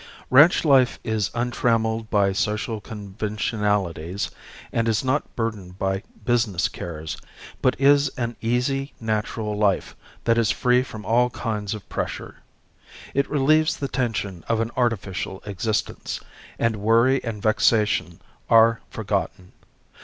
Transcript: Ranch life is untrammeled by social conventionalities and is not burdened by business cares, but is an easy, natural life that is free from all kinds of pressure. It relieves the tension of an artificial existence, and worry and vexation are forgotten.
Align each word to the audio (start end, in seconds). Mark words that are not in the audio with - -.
Ranch 0.31 0.65
life 0.65 0.99
is 1.03 1.29
untrammeled 1.35 2.09
by 2.09 2.33
social 2.33 2.81
conventionalities 2.81 4.31
and 4.73 4.87
is 4.87 5.03
not 5.05 5.35
burdened 5.35 5.77
by 5.77 6.01
business 6.25 6.67
cares, 6.69 7.17
but 7.61 7.79
is 7.79 8.09
an 8.17 8.35
easy, 8.41 8.95
natural 8.99 9.55
life 9.55 9.95
that 10.23 10.39
is 10.39 10.49
free 10.49 10.81
from 10.81 11.05
all 11.05 11.29
kinds 11.29 11.75
of 11.75 11.87
pressure. 11.87 12.37
It 13.13 13.29
relieves 13.29 13.77
the 13.77 13.87
tension 13.87 14.43
of 14.47 14.59
an 14.59 14.71
artificial 14.75 15.39
existence, 15.45 16.19
and 16.57 16.77
worry 16.77 17.23
and 17.23 17.39
vexation 17.39 18.19
are 18.49 18.81
forgotten. 18.89 19.51